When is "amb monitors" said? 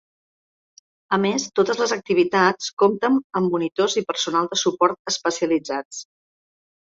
3.41-3.97